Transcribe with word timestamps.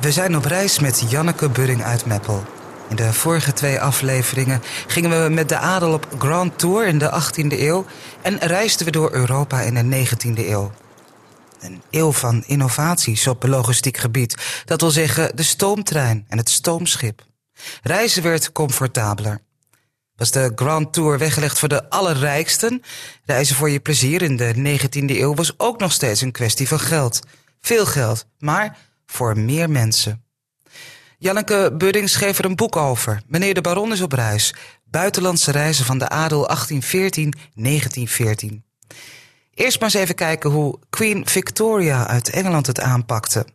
We 0.00 0.12
zijn 0.12 0.36
op 0.36 0.44
reis 0.44 0.78
met 0.78 1.04
Janneke 1.08 1.48
Budding 1.48 1.82
uit 1.82 2.06
Meppel. 2.06 2.44
In 2.88 2.96
de 2.96 3.12
vorige 3.12 3.52
twee 3.52 3.80
afleveringen 3.80 4.62
gingen 4.86 5.22
we 5.22 5.28
met 5.28 5.48
de 5.48 5.56
adel 5.56 5.92
op 5.92 6.06
Grand 6.18 6.58
Tour 6.58 6.86
in 6.86 6.98
de 6.98 7.22
18e 7.22 7.58
eeuw 7.58 7.84
en 8.22 8.38
reisden 8.38 8.86
we 8.86 8.92
door 8.92 9.12
Europa 9.12 9.60
in 9.60 9.74
de 9.74 10.06
19e 10.06 10.38
eeuw. 10.38 10.72
Een 11.60 11.82
eeuw 11.90 12.12
van 12.12 12.44
innovaties 12.46 13.26
op 13.26 13.42
logistiek 13.46 13.96
gebied, 13.96 14.62
dat 14.64 14.80
wil 14.80 14.90
zeggen 14.90 15.36
de 15.36 15.42
stoomtrein 15.42 16.24
en 16.28 16.38
het 16.38 16.50
stoomschip. 16.50 17.24
Reizen 17.82 18.22
werd 18.22 18.52
comfortabeler. 18.52 19.40
Was 20.16 20.30
de 20.30 20.52
Grand 20.54 20.92
Tour 20.92 21.18
weggelegd 21.18 21.58
voor 21.58 21.68
de 21.68 21.90
allerrijksten? 21.90 22.82
Reizen 23.24 23.56
voor 23.56 23.70
je 23.70 23.80
plezier 23.80 24.22
in 24.22 24.36
de 24.36 24.78
19e 24.78 25.16
eeuw 25.16 25.34
was 25.34 25.54
ook 25.56 25.78
nog 25.78 25.92
steeds 25.92 26.20
een 26.20 26.32
kwestie 26.32 26.68
van 26.68 26.80
geld. 26.80 27.20
Veel 27.60 27.86
geld, 27.86 28.26
maar 28.38 28.76
voor 29.06 29.38
meer 29.38 29.70
mensen. 29.70 30.24
Janneke 31.18 31.74
Budding 31.78 32.08
schreef 32.08 32.38
er 32.38 32.44
een 32.44 32.56
boek 32.56 32.76
over. 32.76 33.22
Meneer 33.26 33.54
de 33.54 33.60
Baron 33.60 33.92
is 33.92 34.00
op 34.00 34.12
reis. 34.12 34.54
Buitenlandse 34.84 35.50
reizen 35.50 35.84
van 35.84 35.98
de 35.98 36.08
adel 36.08 36.48
1814-1914. 36.48 36.56
Eerst 39.54 39.80
maar 39.80 39.88
eens 39.94 40.02
even 40.02 40.14
kijken 40.14 40.50
hoe 40.50 40.78
Queen 40.90 41.26
Victoria 41.26 42.06
uit 42.06 42.30
Engeland 42.30 42.66
het 42.66 42.80
aanpakte. 42.80 43.46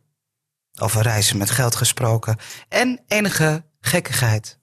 Over 0.82 1.02
reizen 1.02 1.38
met 1.38 1.50
geld 1.50 1.76
gesproken. 1.76 2.38
En 2.70 3.02
enige 3.08 3.64
gekkigheid. 3.80 4.58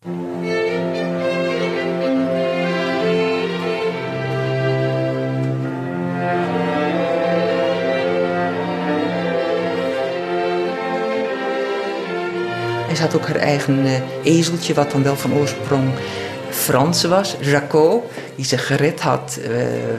Ze 12.98 13.04
had 13.04 13.14
ook 13.14 13.26
haar 13.26 13.36
eigen 13.36 13.78
uh, 13.84 13.92
ezeltje, 14.24 14.74
wat 14.74 14.90
dan 14.90 15.02
wel 15.02 15.16
van 15.16 15.34
oorsprong 15.34 15.90
Frans 16.50 17.04
was, 17.04 17.36
Jacot, 17.40 18.04
die 18.36 18.44
zich 18.44 18.66
gered 18.66 19.00
had 19.00 19.38
uh, 19.40 19.48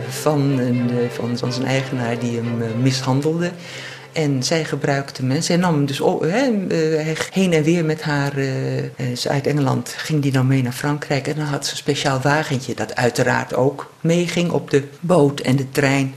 van, 0.09 0.39
een, 0.39 0.91
uh, 0.91 1.09
van, 1.09 1.38
van, 1.38 1.53
zijn 1.53 1.66
eigenaar 1.66 2.19
die 2.19 2.36
hem 2.36 2.81
mishandelde. 2.81 3.52
En 4.11 4.44
zij 4.44 4.66
gebruikte 4.66 5.25
hem. 5.25 5.41
Zij 5.41 5.56
nam 5.56 5.73
hem 5.73 5.86
dus 5.86 6.02
oh, 6.02 6.23
heen 7.31 7.53
en 7.53 7.64
weer 7.64 7.86
met 7.86 8.02
haar. 8.02 8.33
uit 9.28 9.47
Engeland 9.47 9.94
ging 9.97 10.22
die 10.22 10.31
dan 10.31 10.47
mee 10.47 10.63
naar 10.63 10.72
Frankrijk. 10.72 11.28
En 11.28 11.36
dan 11.36 11.45
had 11.45 11.66
ze 11.66 11.72
een 11.72 11.78
speciaal 11.78 12.19
wagentje 12.22 12.73
dat 12.75 12.95
uiteraard 12.95 13.56
ook 13.56 13.91
meeging 14.02 14.52
op 14.52 14.69
de 14.69 14.84
boot 15.00 15.39
en 15.39 15.56
de 15.56 15.72
trein. 15.72 16.13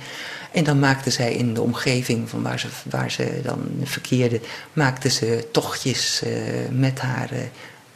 En 0.53 0.65
dan 0.65 0.79
maakte 0.79 1.11
zij 1.11 1.35
in 1.35 1.55
de 1.55 1.63
omgeving 1.63 2.29
van 2.29 2.43
waar 2.43 2.59
ze, 2.59 2.69
waar 2.91 3.11
ze 3.11 3.41
dan 3.43 3.71
verkeerde, 3.85 4.41
maakte 4.73 5.09
ze 5.09 5.49
tochtjes 5.53 6.23
uh, 6.27 6.33
met 6.71 7.01
haar 7.01 7.33
uh, 7.33 7.39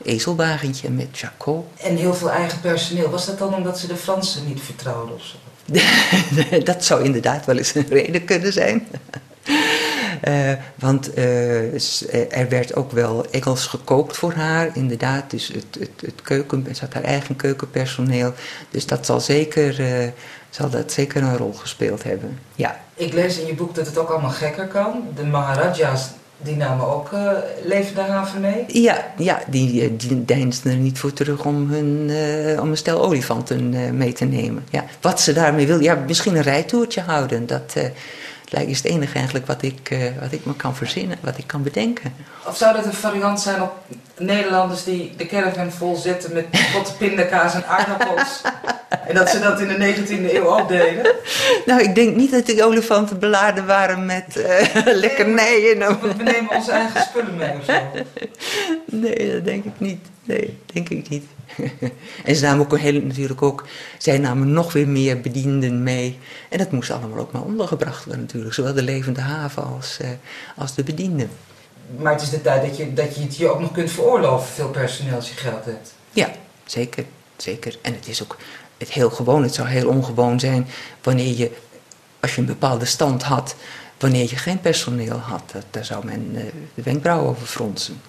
ezelwagentje, 0.02 0.90
met 0.90 1.18
Jacot. 1.18 1.66
En 1.76 1.96
heel 1.96 2.14
veel 2.14 2.30
eigen 2.30 2.60
personeel. 2.60 3.10
Was 3.10 3.26
dat 3.26 3.38
dan 3.38 3.54
omdat 3.54 3.78
ze 3.78 3.86
de 3.86 3.96
Fransen 3.96 4.46
niet 4.46 4.60
vertrouwden 4.60 5.14
of 5.14 5.24
zo? 5.24 5.36
dat 6.72 6.84
zou 6.84 7.04
inderdaad 7.04 7.46
wel 7.46 7.56
eens 7.56 7.74
een 7.74 7.86
reden 7.88 8.24
kunnen 8.24 8.52
zijn. 8.52 8.86
Uh, 10.24 10.52
want 10.74 11.18
uh, 11.18 12.38
er 12.38 12.48
werd 12.48 12.74
ook 12.74 12.92
wel 12.92 13.26
Engels 13.30 13.66
gekookt 13.66 14.16
voor 14.16 14.32
haar, 14.32 14.70
inderdaad. 14.72 15.30
Dus 15.30 15.46
het, 15.46 15.76
het, 15.78 16.00
het 16.00 16.22
keuken, 16.22 16.66
ze 16.74 16.80
had 16.80 16.94
haar 16.94 17.02
eigen 17.02 17.36
keukenpersoneel. 17.36 18.32
Dus 18.70 18.86
dat 18.86 19.06
zal 19.06 19.20
zeker, 19.20 19.80
uh, 19.80 20.08
zal 20.50 20.70
dat 20.70 20.92
zeker 20.92 21.22
een 21.22 21.36
rol 21.36 21.52
gespeeld 21.52 22.02
hebben. 22.02 22.38
Ja. 22.54 22.80
Ik 22.94 23.12
lees 23.12 23.38
in 23.38 23.46
je 23.46 23.54
boek 23.54 23.74
dat 23.74 23.86
het 23.86 23.98
ook 23.98 24.08
allemaal 24.08 24.30
gekker 24.30 24.66
kan. 24.66 25.02
De 25.14 25.24
Maharajas 25.24 26.08
die 26.38 26.56
namen 26.56 26.86
ook 26.86 27.12
uh, 27.12 27.30
levende 27.64 28.00
haven 28.00 28.40
mee? 28.40 28.64
Ja, 28.68 29.04
ja 29.16 29.42
die, 29.46 29.96
die 29.96 30.24
deinsden 30.24 30.72
er 30.72 30.78
niet 30.78 30.98
voor 30.98 31.12
terug 31.12 31.44
om, 31.44 31.70
hun, 31.70 32.08
uh, 32.08 32.60
om 32.60 32.70
een 32.70 32.76
stel 32.76 33.02
olifanten 33.02 33.72
uh, 33.74 33.90
mee 33.90 34.12
te 34.12 34.24
nemen. 34.24 34.64
Ja, 34.70 34.84
wat 35.00 35.20
ze 35.20 35.32
daarmee 35.32 35.66
wil, 35.66 35.80
ja, 35.80 35.94
misschien 36.06 36.36
een 36.36 36.42
rijtoertje 36.42 37.00
houden. 37.00 37.46
Dat, 37.46 37.74
lijkt 38.52 38.70
is 38.70 38.76
het 38.76 38.86
enige 38.86 39.14
eigenlijk 39.14 39.46
wat 39.46 39.62
ik, 39.62 39.90
uh, 39.90 40.04
wat 40.20 40.32
ik 40.32 40.44
me 40.44 40.56
kan 40.56 40.76
verzinnen, 40.76 41.18
wat 41.20 41.38
ik 41.38 41.46
kan 41.46 41.62
bedenken. 41.62 42.14
Of 42.46 42.56
zou 42.56 42.76
dat 42.76 42.84
een 42.84 42.92
variant 42.92 43.40
zijn 43.40 43.62
op 43.62 43.72
Nederlanders 44.18 44.84
die 44.84 45.14
de 45.16 45.26
caravan 45.26 45.72
vol 45.72 45.96
zetten 45.96 46.32
met 46.32 46.46
potten 46.72 46.96
pindakaas 46.96 47.54
en 47.54 47.66
aardappels? 47.66 48.40
en 49.06 49.14
dat 49.14 49.28
ze 49.28 49.40
dat 49.40 49.60
in 49.60 49.68
de 49.68 49.94
19e 49.94 50.34
eeuw 50.34 50.58
ook 50.58 50.68
deden? 50.68 51.14
Nou, 51.66 51.82
ik 51.82 51.94
denk 51.94 52.16
niet 52.16 52.30
dat 52.30 52.46
die 52.46 52.64
olifanten 52.64 53.18
beladen 53.18 53.66
waren 53.66 54.06
met 54.06 54.36
uh, 54.36 54.44
lekkernijen. 54.84 55.78
Nee, 55.78 55.88
we 55.88 56.22
nemen 56.22 56.56
onze 56.56 56.70
eigen 56.70 57.00
spullen 57.00 57.36
mee 57.36 57.52
of 57.58 57.64
zo. 57.64 57.72
Nee, 58.84 59.32
dat 59.32 59.44
denk 59.44 59.64
ik 59.64 59.80
niet. 59.80 60.06
Nee, 60.26 60.58
denk 60.66 60.88
ik 60.88 61.08
niet. 61.08 61.24
en 62.24 62.36
ze 62.36 62.42
namen 62.42 62.64
ook 62.64 62.80
natuurlijk 62.80 63.42
ook, 63.42 63.66
zij 63.98 64.18
namen 64.18 64.52
nog 64.52 64.72
weer 64.72 64.88
meer 64.88 65.20
bedienden 65.20 65.82
mee. 65.82 66.18
En 66.48 66.58
dat 66.58 66.70
moest 66.70 66.90
allemaal 66.90 67.18
ook 67.18 67.32
maar 67.32 67.42
ondergebracht 67.42 68.04
worden 68.04 68.22
natuurlijk. 68.22 68.54
Zowel 68.54 68.74
de 68.74 68.82
levende 68.82 69.20
haven 69.20 69.64
als, 69.64 69.98
uh, 70.02 70.08
als 70.56 70.74
de 70.74 70.82
bedienden. 70.82 71.30
Maar 71.98 72.12
het 72.12 72.22
is 72.22 72.30
de 72.30 72.42
tijd 72.42 72.62
dat 72.62 72.76
je, 72.76 72.92
dat 72.92 73.16
je 73.16 73.22
het 73.22 73.36
je 73.36 73.48
ook 73.48 73.60
nog 73.60 73.72
kunt 73.72 73.90
veroorloven, 73.90 74.48
veel 74.48 74.70
personeel 74.70 75.14
als 75.14 75.28
je 75.28 75.36
geld 75.36 75.64
hebt. 75.64 75.94
Ja, 76.10 76.30
zeker. 76.64 77.04
zeker. 77.36 77.78
En 77.82 77.94
het 77.94 78.08
is 78.08 78.22
ook 78.22 78.36
het 78.78 78.90
heel 78.90 79.10
gewoon. 79.10 79.42
Het 79.42 79.54
zou 79.54 79.68
heel 79.68 79.88
ongewoon 79.88 80.40
zijn 80.40 80.66
wanneer 81.02 81.36
je, 81.36 81.50
als 82.20 82.34
je 82.34 82.40
een 82.40 82.46
bepaalde 82.46 82.84
stand 82.84 83.22
had, 83.22 83.56
wanneer 83.98 84.30
je 84.30 84.36
geen 84.36 84.60
personeel 84.60 85.18
had. 85.18 85.42
Dat, 85.52 85.64
daar 85.70 85.84
zou 85.84 86.04
men 86.04 86.30
uh, 86.34 86.40
de 86.74 86.82
wenkbrauwen 86.82 87.28
over 87.28 87.46
fronsen. 87.46 88.00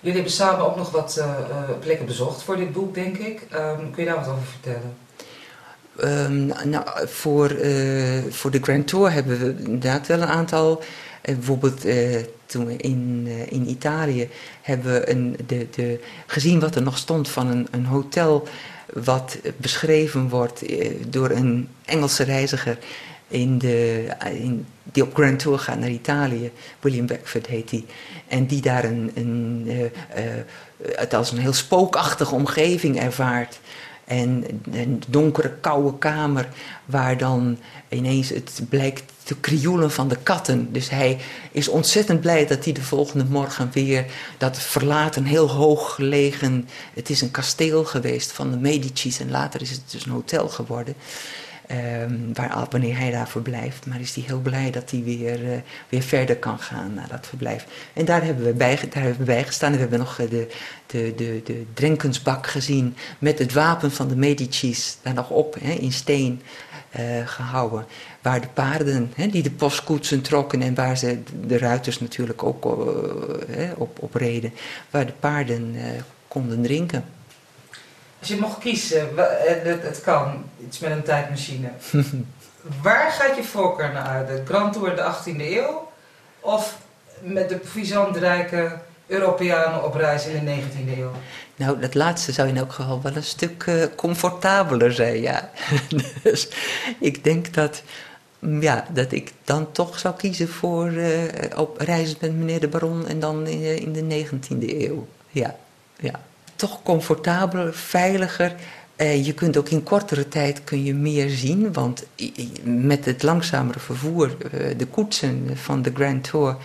Jullie 0.00 0.16
hebben 0.16 0.32
samen 0.32 0.66
ook 0.66 0.76
nog 0.76 0.90
wat 0.90 1.16
uh, 1.18 1.34
plekken 1.80 2.06
bezocht 2.06 2.42
voor 2.42 2.56
dit 2.56 2.72
boek, 2.72 2.94
denk 2.94 3.16
ik. 3.16 3.46
Um, 3.54 3.90
kun 3.90 4.04
je 4.04 4.10
daar 4.10 4.18
wat 4.18 4.28
over 4.28 4.42
vertellen? 4.42 4.96
Um, 6.04 6.70
nou, 6.70 7.08
voor, 7.08 7.52
uh, 7.52 8.22
voor 8.30 8.50
de 8.50 8.62
Grand 8.62 8.88
Tour 8.88 9.12
hebben 9.12 9.38
we 9.38 9.62
inderdaad 9.64 10.06
wel 10.06 10.20
een 10.20 10.28
aantal. 10.28 10.82
bijvoorbeeld 11.22 11.80
toen 12.46 12.66
we 12.66 12.76
in, 12.76 13.28
in 13.48 13.68
Italië 13.68 14.28
hebben 14.62 14.92
we 14.92 15.10
een, 15.10 15.36
de, 15.46 15.66
de, 15.70 16.00
gezien 16.26 16.60
wat 16.60 16.74
er 16.74 16.82
nog 16.82 16.98
stond 16.98 17.28
van 17.28 17.46
een, 17.46 17.66
een 17.70 17.86
hotel 17.86 18.48
wat 18.92 19.38
beschreven 19.56 20.28
wordt 20.28 20.62
door 21.06 21.30
een 21.30 21.68
Engelse 21.84 22.22
reiziger 22.22 22.78
in 23.30 23.58
de, 23.58 24.08
in, 24.32 24.66
die 24.82 25.02
op 25.02 25.14
Grand 25.14 25.38
Tour 25.38 25.58
gaat 25.58 25.78
naar 25.78 25.90
Italië. 25.90 26.50
William 26.80 27.06
Beckford 27.06 27.46
heet 27.46 27.70
hij. 27.70 27.84
En 28.28 28.46
die 28.46 28.60
daar 28.60 28.84
een, 28.84 29.10
een, 29.14 29.62
uh, 29.66 29.80
uh, 29.80 29.88
het 30.94 31.14
als 31.14 31.32
een 31.32 31.38
heel 31.38 31.52
spookachtige 31.52 32.34
omgeving 32.34 33.00
ervaart. 33.00 33.60
En 34.04 34.44
een 34.72 35.02
donkere, 35.08 35.52
koude 35.60 35.98
kamer 35.98 36.48
waar 36.84 37.18
dan 37.18 37.58
ineens 37.88 38.28
het 38.28 38.60
blijkt 38.68 39.12
te 39.22 39.36
krioelen 39.36 39.90
van 39.90 40.08
de 40.08 40.16
katten. 40.22 40.72
Dus 40.72 40.90
hij 40.90 41.18
is 41.52 41.68
ontzettend 41.68 42.20
blij 42.20 42.46
dat 42.46 42.64
hij 42.64 42.72
de 42.72 42.82
volgende 42.82 43.24
morgen 43.24 43.70
weer 43.72 44.04
dat 44.38 44.58
verlaten, 44.58 45.24
heel 45.24 45.50
hoog 45.50 45.94
gelegen. 45.94 46.68
Het 46.94 47.10
is 47.10 47.20
een 47.20 47.30
kasteel 47.30 47.84
geweest 47.84 48.32
van 48.32 48.50
de 48.50 48.56
Medici's 48.56 49.20
en 49.20 49.30
later 49.30 49.60
is 49.60 49.70
het 49.70 49.80
dus 49.90 50.04
een 50.04 50.12
hotel 50.12 50.48
geworden. 50.48 50.94
Um, 51.72 52.30
waar, 52.34 52.66
wanneer 52.70 52.98
hij 52.98 53.10
daar 53.10 53.28
verblijft. 53.28 53.86
Maar 53.86 54.00
is 54.00 54.14
hij 54.14 54.24
heel 54.26 54.40
blij 54.40 54.70
dat 54.70 54.90
hij 54.90 55.02
weer, 55.02 55.42
uh, 55.42 55.50
weer 55.88 56.02
verder 56.02 56.36
kan 56.36 56.58
gaan 56.58 56.94
naar 56.94 57.08
dat 57.08 57.26
verblijf. 57.26 57.66
En 57.92 58.04
daar 58.04 58.24
hebben 58.24 58.44
we 58.44 58.52
bij, 58.52 58.76
daar 58.90 59.02
hebben 59.02 59.18
we 59.18 59.24
bij 59.24 59.44
we 59.44 59.76
hebben 59.76 59.98
nog 59.98 60.18
uh, 60.18 60.30
de, 60.30 60.48
de, 60.86 61.12
de, 61.16 61.40
de 61.44 61.64
Drenkensbak 61.74 62.46
gezien 62.46 62.96
met 63.18 63.38
het 63.38 63.52
wapen 63.52 63.92
van 63.92 64.08
de 64.08 64.16
Medici's 64.16 64.96
daar 65.02 65.14
nog 65.14 65.30
op 65.30 65.56
in 65.56 65.92
steen 65.92 66.42
uh, 66.98 67.26
gehouden. 67.26 67.86
Waar 68.22 68.40
de 68.40 68.48
paarden 68.48 69.12
die 69.30 69.42
de 69.42 69.50
postkoetsen 69.50 70.22
trokken 70.22 70.62
en 70.62 70.74
waar 70.74 70.96
ze 70.96 71.22
de 71.46 71.58
ruiters 71.58 72.00
natuurlijk 72.00 72.42
ook 72.42 72.64
op, 73.76 73.98
op 74.00 74.14
reden. 74.14 74.52
Waar 74.90 75.06
de 75.06 75.14
paarden 75.20 75.76
konden 76.28 76.62
drinken. 76.62 77.04
Als 78.20 78.28
je 78.28 78.36
mocht 78.36 78.58
kiezen, 78.58 79.08
het, 79.16 79.82
het 79.82 80.00
kan, 80.00 80.44
iets 80.66 80.78
met 80.78 80.90
een 80.90 81.02
tijdmachine. 81.02 81.70
Waar 82.82 83.10
gaat 83.10 83.36
je 83.36 83.42
voorkeur 83.42 83.92
naar 83.92 84.06
uit? 84.06 84.28
De 84.28 84.42
Grand 84.44 84.72
Tour 84.72 84.96
de 84.96 85.02
18e 85.02 85.40
eeuw? 85.40 85.88
Of 86.40 86.78
met 87.20 87.48
de 87.48 88.18
rijke 88.18 88.78
Europeanen 89.06 89.84
op 89.84 89.94
reis 89.94 90.26
in 90.26 90.44
de 90.44 90.52
19e 90.52 90.98
eeuw? 90.98 91.12
Nou, 91.56 91.80
dat 91.80 91.94
laatste 91.94 92.32
zou 92.32 92.48
in 92.48 92.56
elk 92.56 92.72
geval 92.72 93.02
wel 93.02 93.16
een 93.16 93.22
stuk 93.22 93.66
uh, 93.66 93.84
comfortabeler 93.96 94.92
zijn, 94.92 95.20
ja. 95.20 95.50
dus 96.22 96.48
ik 97.00 97.24
denk 97.24 97.54
dat, 97.54 97.82
ja, 98.38 98.86
dat 98.90 99.12
ik 99.12 99.32
dan 99.44 99.72
toch 99.72 99.98
zou 99.98 100.14
kiezen 100.16 100.48
voor 100.48 100.90
uh, 100.90 101.22
op 101.56 101.80
reizen 101.80 102.16
met 102.20 102.34
meneer 102.34 102.60
de 102.60 102.68
Baron 102.68 103.06
en 103.06 103.20
dan 103.20 103.46
in, 103.46 103.94
in 103.94 104.08
de 104.08 104.26
19e 104.26 104.68
eeuw. 104.68 105.06
Ja, 105.30 105.56
ja 105.96 106.20
toch 106.60 106.82
comfortabeler, 106.82 107.74
veiliger. 107.74 108.54
Uh, 108.96 109.26
je 109.26 109.34
kunt 109.34 109.56
ook 109.56 109.68
in 109.68 109.82
kortere 109.82 110.28
tijd 110.28 110.64
kun 110.64 110.84
je 110.84 110.94
meer 110.94 111.28
zien, 111.28 111.72
want 111.72 112.04
met 112.64 113.04
het 113.04 113.22
langzamere 113.22 113.78
vervoer, 113.78 114.36
uh, 114.54 114.78
de 114.78 114.86
koetsen 114.86 115.50
van 115.54 115.82
de 115.82 115.90
Grand 115.94 116.24
Tour, 116.30 116.56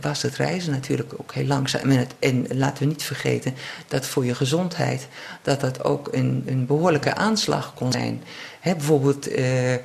was 0.00 0.22
het 0.22 0.36
reizen 0.36 0.72
natuurlijk 0.72 1.12
ook 1.16 1.34
heel 1.34 1.46
langzaam. 1.46 1.90
En, 1.90 2.06
en, 2.18 2.46
laten 2.50 2.82
we 2.82 2.88
niet 2.88 3.02
vergeten 3.02 3.54
dat 3.88 4.06
voor 4.06 4.24
je 4.24 4.34
gezondheid 4.34 5.08
dat 5.42 5.60
dat 5.60 5.84
ook 5.84 6.08
een, 6.12 6.42
een 6.46 6.66
behoorlijke 6.66 7.14
aanslag 7.14 7.74
kon 7.74 7.92
zijn. 7.92 8.22
bijvoorbeeld 8.62 9.22
de, 9.24 9.80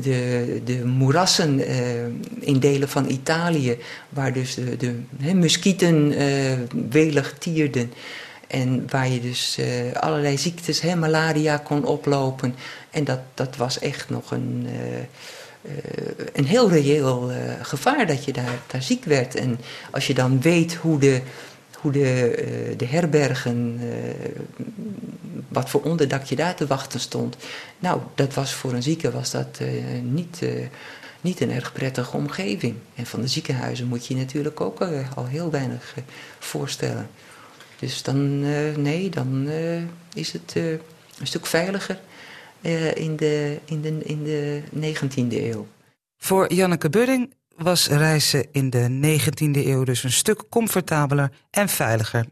de, 0.00 0.60
de 0.64 0.84
moerassen 0.84 1.60
in 2.40 2.58
delen 2.58 2.88
van 2.88 3.10
Italië, 3.10 3.78
waar 4.08 4.32
dus 4.32 4.54
de, 4.54 5.00
de 5.18 5.34
muskieten 5.34 6.14
welig 6.90 7.34
tierden. 7.38 7.92
En 8.46 8.84
waar 8.88 9.08
je 9.08 9.20
dus 9.20 9.58
allerlei 10.00 10.38
ziektes, 10.38 10.80
hè, 10.80 10.96
malaria 10.96 11.56
kon 11.56 11.84
oplopen. 11.84 12.54
En 12.90 13.04
dat, 13.04 13.20
dat 13.34 13.56
was 13.56 13.78
echt 13.78 14.10
nog 14.10 14.30
een, 14.30 14.66
een 16.32 16.44
heel 16.44 16.70
reëel 16.70 17.30
gevaar 17.62 18.06
dat 18.06 18.24
je 18.24 18.32
daar, 18.32 18.58
daar 18.66 18.82
ziek 18.82 19.04
werd. 19.04 19.34
En 19.34 19.60
als 19.90 20.06
je 20.06 20.14
dan 20.14 20.40
weet 20.40 20.74
hoe 20.74 20.98
de, 20.98 21.20
hoe 21.78 21.92
de, 21.92 22.74
de 22.76 22.86
herbergen, 22.86 23.80
wat 25.48 25.70
voor 25.70 25.82
onderdak 25.82 26.24
je 26.24 26.36
daar 26.36 26.54
te 26.54 26.66
wachten 26.66 27.00
stond. 27.00 27.36
Nou, 27.78 28.00
dat 28.14 28.34
was 28.34 28.52
voor 28.52 28.72
een 28.72 28.82
zieke 28.82 29.10
was 29.10 29.30
dat 29.30 29.60
niet, 30.02 30.42
niet 31.20 31.40
een 31.40 31.50
erg 31.50 31.72
prettige 31.72 32.16
omgeving. 32.16 32.74
En 32.94 33.06
van 33.06 33.20
de 33.20 33.28
ziekenhuizen 33.28 33.86
moet 33.86 34.06
je 34.06 34.16
natuurlijk 34.16 34.60
ook 34.60 34.80
al 35.14 35.26
heel 35.26 35.50
weinig 35.50 35.94
voorstellen. 36.38 37.08
Dus 37.78 38.02
dan, 38.02 38.40
nee, 38.82 39.08
dan 39.08 39.48
is 40.14 40.32
het 40.32 40.54
een 40.54 41.26
stuk 41.26 41.46
veiliger 41.46 41.98
in, 42.62 43.16
de, 43.16 43.58
in, 43.64 43.80
de, 43.80 44.04
in 44.04 44.24
de 44.24 44.62
19e 44.74 45.32
eeuw. 45.32 45.66
Voor 46.16 46.52
Janneke 46.52 46.90
Budding 46.90 47.34
was 47.56 47.88
reizen 47.88 48.46
in 48.52 48.70
de 48.70 49.18
19e 49.20 49.66
eeuw 49.66 49.84
dus 49.84 50.04
een 50.04 50.12
stuk 50.12 50.48
comfortabeler 50.48 51.32
en 51.50 51.68
veiliger. 51.68 52.26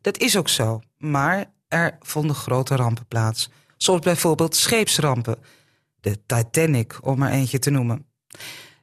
Dat 0.00 0.18
is 0.18 0.36
ook 0.36 0.48
zo, 0.48 0.80
maar 0.98 1.44
er 1.68 1.96
vonden 2.00 2.36
grote 2.36 2.76
rampen 2.76 3.06
plaats. 3.06 3.50
Zoals 3.76 4.00
bijvoorbeeld 4.00 4.56
scheepsrampen. 4.56 5.36
De 6.00 6.18
Titanic, 6.26 6.98
om 7.00 7.18
maar 7.18 7.30
eentje 7.30 7.58
te 7.58 7.70
noemen. 7.70 8.06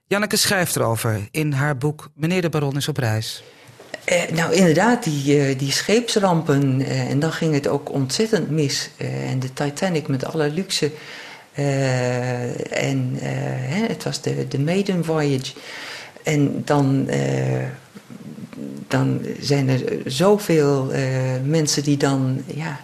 Janneke 0.06 0.38
schrijft 0.38 0.76
erover 0.76 1.28
in 1.32 1.52
haar 1.52 1.78
boek 1.78 2.10
Meneer 2.16 2.42
de 2.42 2.50
Baron 2.50 2.76
is 2.76 2.88
op 2.88 2.98
reis. 2.98 3.44
Eh, 4.04 4.32
nou, 4.32 4.54
inderdaad, 4.54 5.04
die, 5.04 5.40
eh, 5.40 5.60
die 5.60 5.72
scheepsrampen. 5.72 6.82
Eh, 6.82 7.10
en 7.10 7.20
dan 7.20 7.32
ging 7.32 7.54
het 7.54 7.68
ook 7.68 7.92
ontzettend 7.92 8.50
mis. 8.50 8.90
Eh, 8.98 9.30
en 9.30 9.40
de 9.40 9.54
Titanic 9.54 10.08
met 10.08 10.26
alle 10.26 10.50
luxe. 10.50 10.92
En 12.70 13.18
hè, 13.20 13.86
het 13.88 14.04
was 14.04 14.22
de, 14.22 14.48
de 14.48 14.60
maiden 14.60 15.06
voyage. 15.06 15.54
En 16.24 16.62
dan, 16.66 17.10
dan 18.88 19.22
zijn 19.40 19.70
er 19.70 19.82
zoveel 20.06 20.92
mensen 21.44 21.84
die 21.84 21.98
dan. 21.98 22.44
Ja, 22.46 22.80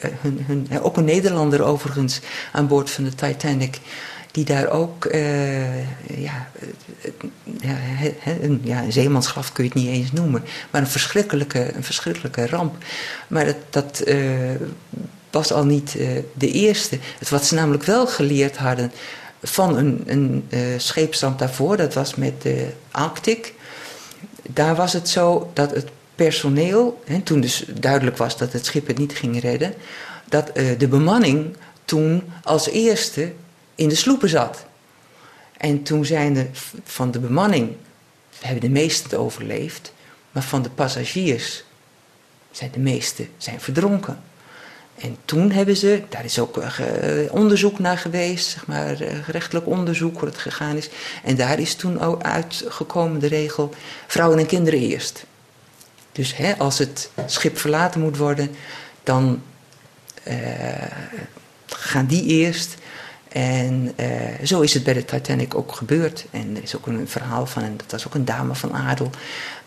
hun, 0.00 0.44
hun, 0.46 0.82
ook 0.82 0.96
een 0.96 1.04
Nederlander 1.04 1.62
overigens 1.62 2.20
aan 2.52 2.68
boord 2.68 2.90
van 2.90 3.04
de 3.04 3.14
Titanic 3.14 3.78
die 4.32 4.44
daar 4.44 4.70
ook, 4.70 5.04
uh, 5.04 5.78
ja, 6.20 6.50
een, 8.40 8.60
ja, 8.64 8.90
zeemansgraf 8.90 9.52
kun 9.52 9.64
je 9.64 9.70
het 9.70 9.78
niet 9.78 9.88
eens 9.88 10.12
noemen, 10.12 10.44
maar 10.70 10.80
een 10.80 10.86
verschrikkelijke, 10.86 11.74
een 11.74 11.84
verschrikkelijke 11.84 12.46
ramp. 12.46 12.76
Maar 13.28 13.44
dat, 13.44 13.56
dat 13.70 14.02
uh, 14.06 14.18
was 15.30 15.52
al 15.52 15.64
niet 15.64 15.94
uh, 15.96 16.08
de 16.34 16.50
eerste. 16.50 16.98
Het 17.18 17.28
wat 17.28 17.44
ze 17.44 17.54
namelijk 17.54 17.84
wel 17.84 18.06
geleerd 18.06 18.56
hadden 18.56 18.92
van 19.42 19.76
een, 19.76 20.02
een 20.06 20.44
scheepsramp 20.76 21.38
daarvoor, 21.38 21.76
dat 21.76 21.94
was 21.94 22.14
met 22.14 22.42
de 22.42 22.66
Arctic. 22.90 23.54
Daar 24.42 24.74
was 24.74 24.92
het 24.92 25.08
zo 25.08 25.50
dat 25.52 25.70
het 25.70 25.88
personeel, 26.14 27.02
hè, 27.04 27.20
toen 27.20 27.40
dus 27.40 27.64
duidelijk 27.80 28.16
was 28.16 28.36
dat 28.36 28.52
het 28.52 28.66
schip 28.66 28.86
het 28.86 28.98
niet 28.98 29.12
ging 29.12 29.40
redden, 29.40 29.74
dat 30.28 30.50
de 30.78 30.88
bemanning 30.88 31.56
toen 31.84 32.22
als 32.42 32.68
eerste 32.68 33.32
in 33.80 33.88
de 33.88 33.94
sloepen 33.94 34.28
zat. 34.28 34.64
En 35.56 35.82
toen 35.82 36.04
zijn 36.04 36.36
er 36.36 36.46
van 36.84 37.10
de 37.10 37.18
bemanning, 37.18 37.76
hebben 38.40 38.60
de 38.60 38.70
meesten 38.70 39.10
het 39.10 39.18
overleefd, 39.18 39.92
maar 40.30 40.42
van 40.42 40.62
de 40.62 40.70
passagiers 40.70 41.64
zijn 42.50 42.70
de 42.70 42.78
meesten 42.78 43.28
zijn 43.36 43.60
verdronken. 43.60 44.22
En 44.98 45.16
toen 45.24 45.50
hebben 45.50 45.76
ze, 45.76 46.02
daar 46.08 46.24
is 46.24 46.38
ook 46.38 46.56
uh, 46.56 46.66
onderzoek 47.30 47.78
naar 47.78 47.98
geweest, 47.98 48.46
zeg 48.46 48.66
maar, 48.66 49.02
uh, 49.02 49.24
gerechtelijk 49.24 49.66
onderzoek 49.66 50.18
hoe 50.18 50.28
het 50.28 50.38
gegaan 50.38 50.76
is. 50.76 50.88
En 51.24 51.36
daar 51.36 51.58
is 51.58 51.74
toen 51.74 52.00
ook 52.00 52.22
uitgekomen 52.22 53.20
de 53.20 53.26
regel: 53.26 53.74
vrouwen 54.06 54.38
en 54.38 54.46
kinderen 54.46 54.80
eerst. 54.80 55.24
Dus 56.12 56.36
hè, 56.36 56.56
als 56.58 56.78
het 56.78 57.10
schip 57.26 57.58
verlaten 57.58 58.00
moet 58.00 58.16
worden, 58.16 58.50
dan 59.02 59.42
gaan 61.66 62.06
die 62.06 62.24
eerst. 62.24 62.78
En 63.32 63.92
uh, 64.00 64.06
zo 64.44 64.60
is 64.60 64.74
het 64.74 64.84
bij 64.84 64.94
de 64.94 65.04
Titanic 65.04 65.54
ook 65.54 65.72
gebeurd. 65.72 66.26
En 66.30 66.56
er 66.56 66.62
is 66.62 66.76
ook 66.76 66.86
een 66.86 67.08
verhaal 67.08 67.46
van, 67.46 67.62
dat 67.76 67.90
was 67.90 68.06
ook 68.06 68.14
een 68.14 68.24
dame 68.24 68.54
van 68.54 68.72
adel, 68.72 69.10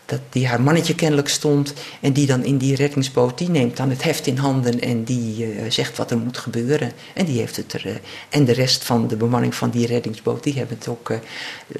dat 0.06 0.20
die 0.30 0.46
haar 0.46 0.60
mannetje 0.62 0.94
kennelijk 0.94 1.28
stond. 1.28 1.74
En 2.00 2.12
die 2.12 2.26
dan 2.26 2.44
in 2.44 2.58
die 2.58 2.76
reddingsboot, 2.76 3.38
die 3.38 3.50
neemt 3.50 3.76
dan 3.76 3.90
het 3.90 4.02
heft 4.02 4.26
in 4.26 4.36
handen 4.36 4.80
en 4.80 5.04
die 5.04 5.54
uh, 5.54 5.70
zegt 5.70 5.96
wat 5.96 6.10
er 6.10 6.18
moet 6.18 6.38
gebeuren. 6.38 6.92
En 7.14 7.24
die 7.24 7.38
heeft 7.38 7.56
het 7.56 7.72
er. 7.72 7.86
Uh, 7.86 7.94
en 8.28 8.44
de 8.44 8.52
rest 8.52 8.84
van 8.84 9.08
de 9.08 9.16
bemanning 9.16 9.54
van 9.54 9.70
die 9.70 9.86
reddingsboot, 9.86 10.42
die 10.42 10.54
hebben 10.54 10.76
het 10.78 10.88
ook, 10.88 11.12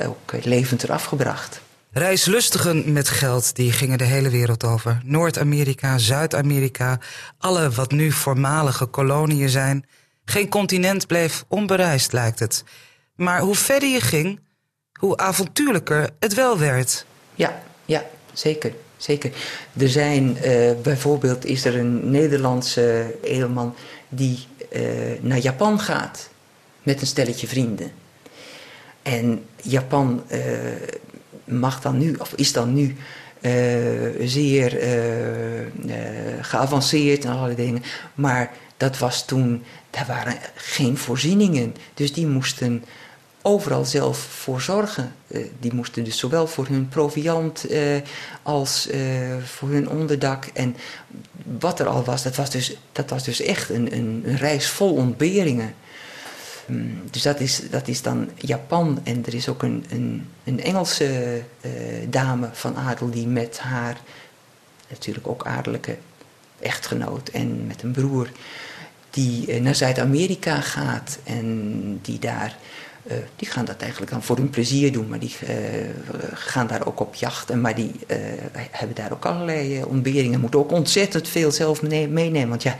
ook 0.03 0.45
levend 0.45 0.83
eraf 0.83 1.05
gebracht. 1.05 1.61
Reislustigen 1.97 2.93
met 2.93 3.09
geld 3.09 3.57
die 3.57 3.73
gingen 3.73 3.99
de 3.99 4.05
hele 4.05 4.31
wereld 4.31 4.65
over. 4.65 5.01
Noord-Amerika, 5.05 5.99
Zuid-Amerika, 5.99 6.99
alle 7.39 7.71
wat 7.71 7.91
nu 7.91 8.13
voormalige 8.13 8.87
koloniën 8.87 9.49
zijn. 9.49 9.85
Geen 10.25 10.49
continent 10.49 11.07
bleef 11.07 11.45
onbereisd, 11.49 12.13
lijkt 12.13 12.39
het. 12.39 12.65
Maar 13.17 13.41
hoe 13.41 13.55
verder 13.55 13.89
je 13.89 14.01
ging, 14.01 14.41
hoe 14.99 15.17
avontuurlijker 15.17 16.11
het 16.19 16.35
wel 16.35 16.59
werd. 16.59 17.07
Ja, 17.35 17.63
ja, 17.85 18.05
zeker. 18.33 18.73
Zeker. 18.97 19.33
Er 19.77 19.89
zijn 19.89 20.37
uh, 20.45 20.71
bijvoorbeeld 20.83 21.45
is 21.45 21.65
er 21.65 21.79
een 21.79 22.11
Nederlandse 22.11 23.15
edelman 23.23 23.75
die 24.09 24.47
uh, 24.73 24.83
naar 25.21 25.39
Japan 25.39 25.81
gaat 25.81 26.29
met 26.83 27.01
een 27.01 27.07
stelletje 27.07 27.47
vrienden. 27.47 27.93
En 29.03 29.45
Japan 29.63 30.25
uh, 30.31 30.39
mag 31.45 31.81
dan 31.81 31.99
nu, 31.99 32.15
of 32.15 32.33
is 32.33 32.53
dan 32.53 32.75
nu 32.75 32.97
zeer 34.21 34.79
geavanceerd 36.41 37.25
en 37.25 37.31
allerlei 37.31 37.57
dingen. 37.57 37.83
Maar 38.15 38.53
dat 38.77 38.99
was 38.99 39.25
toen 39.25 39.65
daar 39.91 40.07
waren 40.07 40.37
geen 40.55 40.97
voorzieningen. 40.97 41.77
Dus 41.95 42.13
die 42.13 42.27
moesten 42.27 42.85
overal 43.43 43.85
zelf 43.85 44.19
voor 44.19 44.61
zorgen. 44.61 45.15
Uh, 45.27 45.47
die 45.61 45.75
moesten 45.75 46.05
dus 46.05 46.19
zowel 46.19 46.47
voor 46.47 46.67
hun 46.67 46.89
proviand 46.89 47.71
uh, 47.71 48.01
als 48.43 48.89
uh, 48.91 49.37
voor 49.45 49.69
hun 49.69 49.89
onderdak. 49.89 50.45
En 50.45 50.77
wat 51.59 51.81
er 51.81 51.87
al 51.87 52.05
was, 52.05 52.23
dat 52.23 52.37
was 52.37 52.51
dus, 52.51 52.77
dat 52.93 53.11
was 53.11 53.25
dus 53.25 53.41
echt 53.41 53.71
een, 53.71 53.95
een, 53.95 54.23
een 54.25 54.37
reis 54.37 54.69
vol 54.69 54.95
ontberingen. 54.95 55.75
Um, 56.71 57.03
dus 57.11 57.23
dat 57.23 57.41
is, 57.41 57.71
dat 57.71 57.89
is 57.89 58.03
dan 58.03 58.31
Japan. 58.35 59.01
En 59.03 59.27
er 59.27 59.35
is 59.35 59.49
ook 59.49 59.63
een, 59.63 59.85
een, 59.91 60.29
een 60.45 60.63
Engelse 60.63 61.43
dame 62.09 62.49
van 62.53 62.77
adel 62.77 63.11
die 63.11 63.27
met 63.27 63.59
haar, 63.59 64.01
natuurlijk 64.89 65.29
ook 65.29 65.47
adellijke 65.47 65.97
echtgenoot 66.61 67.29
en 67.29 67.67
met 67.67 67.83
een 67.83 67.93
broer 67.93 68.29
die 69.15 69.47
eh, 69.47 69.61
naar 69.61 69.75
Zuid-Amerika 69.75 70.61
gaat 70.61 71.19
en 71.25 71.99
die 72.03 72.19
daar. 72.19 72.57
Uh, 73.11 73.17
die 73.37 73.49
gaan 73.49 73.65
dat 73.65 73.77
eigenlijk 73.81 74.11
dan 74.11 74.23
voor 74.23 74.37
hun 74.37 74.51
plezier 74.51 74.93
doen, 74.93 75.09
maar 75.09 75.19
die 75.19 75.37
uh, 75.43 75.51
gaan 76.33 76.67
daar 76.67 76.87
ook 76.87 77.01
op 77.01 77.15
jacht. 77.15 77.51
En, 77.51 77.61
maar 77.61 77.75
die 77.75 77.93
hebben 78.71 78.97
daar 78.97 79.13
ook 79.13 79.25
allerlei 79.25 79.85
ontberingen. 79.85 80.41
Moeten 80.41 80.61
ook 80.61 80.73
ontzettend 80.73 81.29
veel 81.29 81.51
zelf 81.51 81.83
meenemen. 81.83 82.49
Want 82.49 82.63
ja, 82.63 82.77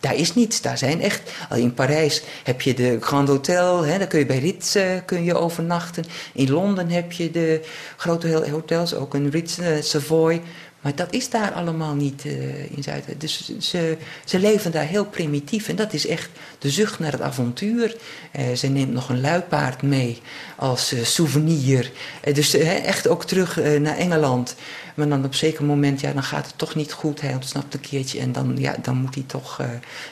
daar 0.00 0.14
is 0.14 0.34
niets. 0.34 0.60
Daar 0.60 0.78
zijn 0.78 1.00
echt. 1.00 1.32
In 1.54 1.74
Parijs 1.74 2.22
heb 2.44 2.60
je 2.60 2.74
de 2.74 2.98
Grand 3.00 3.28
Hotel. 3.28 3.84
Hè, 3.84 3.98
daar 3.98 4.06
kun 4.06 4.18
je 4.18 4.26
bij 4.26 4.38
Ritz 4.38 4.76
kun 5.04 5.24
je 5.24 5.34
overnachten. 5.36 6.04
In 6.32 6.50
Londen 6.50 6.88
heb 6.88 7.12
je 7.12 7.30
de 7.30 7.64
grote 7.96 8.50
hotels. 8.50 8.94
Ook 8.94 9.14
een 9.14 9.30
Ritz 9.30 9.58
Savoy. 9.80 10.42
Maar 10.80 10.94
dat 10.94 11.12
is 11.12 11.30
daar 11.30 11.52
allemaal 11.52 11.94
niet 11.94 12.24
uh, 12.24 12.70
in 12.76 12.82
Zuid. 12.82 13.04
Dus 13.18 13.58
ze, 13.58 13.96
ze 14.24 14.38
leven 14.38 14.72
daar 14.72 14.86
heel 14.86 15.04
primitief. 15.04 15.68
En 15.68 15.76
dat 15.76 15.92
is 15.92 16.06
echt 16.06 16.30
de 16.58 16.70
zucht 16.70 16.98
naar 16.98 17.12
het 17.12 17.20
avontuur. 17.20 17.96
Uh, 18.38 18.56
ze 18.56 18.66
neemt 18.66 18.92
nog 18.92 19.08
een 19.08 19.20
luipaard 19.20 19.82
mee 19.82 20.22
als 20.56 20.92
uh, 20.92 21.04
souvenir. 21.04 21.90
dus 22.32 22.54
echt 22.54 23.08
ook 23.08 23.24
terug 23.24 23.56
naar 23.56 23.96
Engeland. 23.96 24.54
Maar 24.94 25.08
dan 25.08 25.24
op 25.24 25.30
een 25.30 25.34
zeker 25.34 25.64
moment, 25.64 26.00
ja, 26.00 26.12
dan 26.12 26.22
gaat 26.22 26.46
het 26.46 26.58
toch 26.58 26.74
niet 26.74 26.92
goed. 26.92 27.20
Hij 27.20 27.34
ontsnapt 27.34 27.74
een 27.74 27.80
keertje 27.80 28.20
en 28.20 28.32
dan, 28.32 28.56
ja, 28.58 28.76
dan 28.82 28.96
moet 28.96 29.14
hij 29.14 29.24
toch 29.26 29.60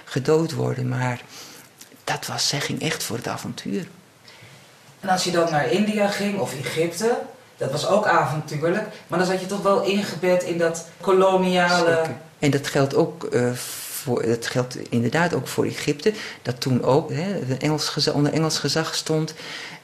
gedood 0.04 0.52
worden. 0.52 0.88
Maar 0.88 1.20
dat 2.04 2.26
was, 2.26 2.48
zij 2.48 2.60
ging 2.60 2.82
echt 2.82 3.02
voor 3.02 3.16
het 3.16 3.28
avontuur. 3.28 3.86
En 5.00 5.08
als 5.08 5.24
je 5.24 5.30
dan 5.30 5.50
naar 5.50 5.70
India 5.70 6.08
ging 6.08 6.38
of 6.38 6.54
Egypte, 6.64 7.18
dat 7.58 7.70
was 7.70 7.86
ook 7.86 8.06
avontuurlijk. 8.06 8.86
Maar 9.06 9.18
dan 9.18 9.28
zat 9.28 9.40
je 9.40 9.46
toch 9.46 9.62
wel 9.62 9.82
ingebed 9.82 10.42
in 10.42 10.58
dat 10.58 10.86
koloniale... 11.00 12.02
En 12.38 12.50
dat 12.50 12.66
geldt 12.66 12.94
ook 12.94 13.28
uh, 13.30 13.52
voor, 13.52 14.26
dat 14.26 14.46
geldt 14.46 14.76
inderdaad 14.90 15.34
ook 15.34 15.48
voor 15.48 15.64
Egypte, 15.64 16.12
dat 16.42 16.60
toen 16.60 16.82
ook 16.82 17.10
hè, 17.12 17.56
Engels 17.58 18.08
onder 18.08 18.32
Engels 18.32 18.58
gezag 18.58 18.94
stond. 18.94 19.34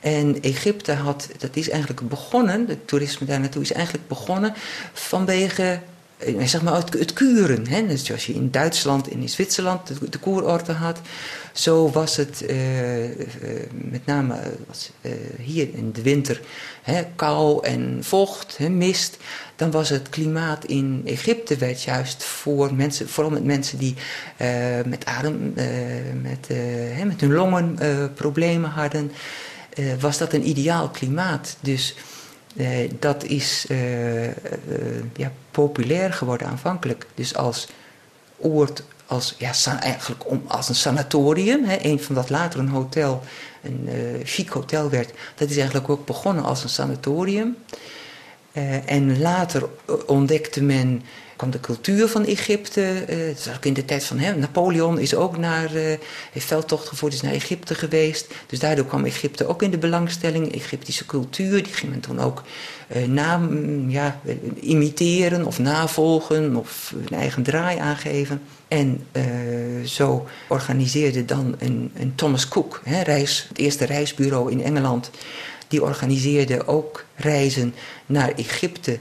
En 0.00 0.42
Egypte 0.42 0.92
had, 0.92 1.28
dat 1.38 1.56
is 1.56 1.70
eigenlijk 1.70 2.08
begonnen, 2.08 2.64
het 2.68 2.88
toerisme 2.88 3.26
daar 3.26 3.40
naartoe 3.40 3.62
is 3.62 3.72
eigenlijk 3.72 4.08
begonnen 4.08 4.54
vanwege 4.92 5.62
eh, 5.62 5.78
zeg 6.44 6.62
maar 6.62 6.74
het, 6.74 7.12
kuren. 7.12 7.66
Hè? 7.68 7.86
Dus 7.86 8.04
zoals 8.04 8.26
je 8.26 8.34
in 8.34 8.50
Duitsland 8.50 9.08
en 9.08 9.20
in 9.20 9.28
Zwitserland 9.28 9.86
de, 9.86 10.08
de 10.10 10.72
had. 10.72 11.00
Zo 11.52 11.90
was 11.90 12.16
het 12.16 12.44
uh, 12.50 13.04
uh, 13.04 13.16
met 13.72 14.06
name 14.06 14.36
hier 15.40 15.68
in 15.74 15.92
de 15.92 16.02
winter 16.02 16.40
hè, 16.82 17.02
kou 17.16 17.66
en 17.66 17.98
vocht, 18.00 18.56
hè, 18.56 18.68
mist. 18.68 19.16
Dan 19.56 19.70
was 19.70 19.88
het 19.88 20.08
klimaat 20.08 20.64
in 20.64 21.02
Egypte 21.04 21.56
werd 21.56 21.82
juist 21.82 22.24
voor 22.24 22.74
mensen, 22.74 23.08
vooral 23.08 23.32
met 23.32 23.44
mensen 23.44 23.78
die 23.78 23.94
met 24.86 25.04
adem, 25.04 25.52
met, 26.22 26.48
hè, 26.94 27.04
met 27.04 27.20
hun 27.20 27.32
longen 27.32 27.78
problemen 28.14 28.70
hadden, 28.70 29.12
was 30.00 30.18
dat 30.18 30.32
een 30.32 30.48
ideaal 30.48 30.88
klimaat. 30.88 31.56
Dus 31.60 31.94
uh, 32.54 32.90
dat 32.98 33.24
is 33.24 33.66
uh, 33.70 34.24
uh, 34.24 34.32
ja, 35.16 35.32
populair 35.50 36.12
geworden 36.12 36.46
aanvankelijk. 36.46 37.06
Dus 37.14 37.36
als 37.36 37.68
oord, 38.36 38.82
als, 39.06 39.34
ja, 39.38 39.52
eigenlijk 39.80 40.30
om, 40.30 40.42
als 40.46 40.68
een 40.68 40.74
sanatorium. 40.74 41.64
Hè, 41.64 41.76
een 41.80 42.00
van 42.00 42.14
dat 42.14 42.30
later 42.30 42.60
een 42.60 42.68
hotel, 42.68 43.22
een 43.62 43.88
chic 44.24 44.48
hotel 44.48 44.90
werd. 44.90 45.12
Dat 45.34 45.50
is 45.50 45.56
eigenlijk 45.56 45.88
ook 45.88 46.06
begonnen 46.06 46.44
als 46.44 46.62
een 46.62 46.68
sanatorium. 46.68 47.56
en 48.86 49.20
later 49.20 49.68
ontdekte 50.06 50.62
men 50.62 51.02
kwam 51.36 51.50
de 51.50 51.60
cultuur 51.60 52.08
van 52.08 52.24
Egypte. 52.24 53.04
Uh, 53.10 53.26
dat 53.26 53.38
is 53.38 53.48
ook 53.56 53.64
in 53.64 53.72
de 53.72 53.84
tijd 53.84 54.04
van 54.04 54.18
hem. 54.18 54.38
Napoleon 54.38 54.98
is 54.98 55.14
ook 55.14 55.36
naar, 55.36 55.74
uh, 55.74 55.82
heeft 56.32 56.46
veldtocht 56.46 56.88
gevoerd, 56.88 57.12
is 57.12 57.20
naar 57.20 57.32
Egypte 57.32 57.74
geweest. 57.74 58.34
Dus 58.46 58.58
daardoor 58.58 58.86
kwam 58.86 59.04
Egypte 59.04 59.46
ook 59.46 59.62
in 59.62 59.70
de 59.70 59.78
belangstelling. 59.78 60.54
Egyptische 60.54 61.06
cultuur, 61.06 61.62
die 61.62 61.72
ging 61.72 61.90
men 61.92 62.00
toen 62.00 62.20
ook 62.20 62.42
uh, 62.96 63.06
na, 63.06 63.36
mm, 63.36 63.90
ja, 63.90 64.20
imiteren 64.60 65.44
of 65.44 65.58
navolgen 65.58 66.56
of 66.56 66.94
een 67.08 67.16
eigen 67.16 67.42
draai 67.42 67.78
aangeven. 67.78 68.40
En 68.68 69.06
zo 69.84 70.26
organiseerde 70.48 71.24
dan 71.24 71.54
een, 71.58 71.90
een 71.94 72.14
Thomas 72.14 72.48
Cook, 72.48 72.80
hè, 72.84 73.02
reis, 73.02 73.46
het 73.48 73.58
eerste 73.58 73.84
reisbureau 73.84 74.50
in 74.50 74.62
Engeland. 74.62 75.10
Die 75.68 75.82
organiseerde 75.82 76.66
ook 76.66 77.04
reizen 77.16 77.74
naar 78.06 78.32
Egypte 78.36 78.98